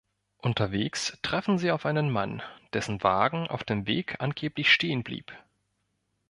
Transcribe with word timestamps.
Unterwegs 0.39 1.19
treffen 1.21 1.59
sie 1.59 1.69
auf 1.69 1.85
einen 1.85 2.09
Mann, 2.09 2.41
dessen 2.73 3.03
Wagen 3.03 3.45
auf 3.45 3.63
dem 3.63 3.85
Weg 3.85 4.15
angeblich 4.19 4.71
stehen 4.73 5.03
blieb. 5.03 5.31